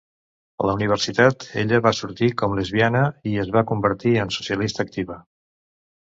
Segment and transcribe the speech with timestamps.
[0.63, 3.01] A la universitat ella va sortir com lesbiana
[3.33, 5.19] i es va convertir en socialista activa.